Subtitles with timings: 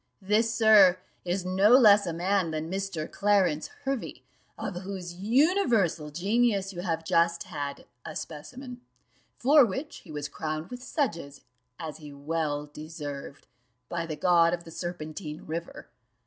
[0.23, 3.07] This, sir, is no less a man than Mr.
[3.07, 4.23] Clarence Hervey,
[4.57, 8.81] of whose universal genius you have just had a specimen;
[9.37, 11.41] for which he was crowned with sedges,
[11.79, 13.45] as he well deserved,
[13.89, 15.87] by the god of the Serpentine river.